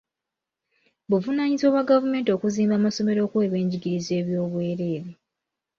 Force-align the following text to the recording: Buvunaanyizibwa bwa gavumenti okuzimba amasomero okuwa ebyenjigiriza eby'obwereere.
Buvunaanyizibwa 1.09 1.75
bwa 1.83 1.89
gavumenti 1.89 2.29
okuzimba 2.31 2.73
amasomero 2.77 3.19
okuwa 3.23 3.43
ebyenjigiriza 3.47 4.11
eby'obwereere. 4.21 5.11